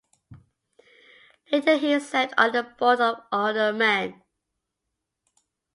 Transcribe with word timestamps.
Later 1.51 1.77
he 1.77 1.99
served 1.99 2.33
on 2.35 2.53
the 2.53 2.63
Board 2.63 2.99
of 3.01 3.17
Aldermen. 3.31 4.23